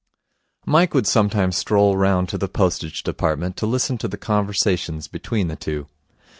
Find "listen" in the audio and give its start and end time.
3.67-3.99